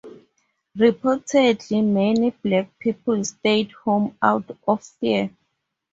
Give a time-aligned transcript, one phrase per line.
[0.75, 5.29] Reportedly many black people stayed home out of fear.